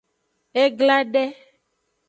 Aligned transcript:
E 0.61 0.63
gla 0.77 0.97
de. 1.13 1.25